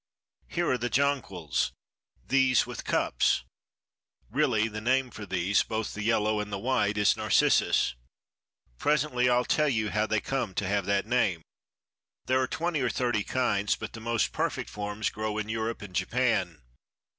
"Here 0.47 0.67
are 0.67 0.79
the 0.79 0.89
jonquils—these 0.89 2.65
with 2.65 2.85
cups. 2.85 3.43
Really 4.31 4.67
the 4.67 4.81
name 4.81 5.11
for 5.11 5.27
these, 5.27 5.61
both 5.61 5.93
the 5.93 6.01
yellow 6.01 6.39
and 6.39 6.51
the 6.51 6.57
white, 6.57 6.97
is 6.97 7.15
Narcissus. 7.15 7.93
Presently 8.79 9.29
I'll 9.29 9.45
tell 9.45 9.69
you 9.69 9.91
how 9.91 10.07
they 10.07 10.19
came 10.19 10.55
to 10.55 10.67
have 10.67 10.87
that 10.87 11.05
name. 11.05 11.43
There 12.25 12.41
are 12.41 12.47
twenty 12.47 12.81
or 12.81 12.89
thirty 12.89 13.23
kinds, 13.23 13.75
but 13.75 13.93
the 13.93 13.99
most 14.01 14.31
perfect 14.31 14.71
forms 14.71 15.11
grow 15.11 15.37
in 15.37 15.49
Europe 15.49 15.83
and 15.83 15.93
Japan. 15.95 16.63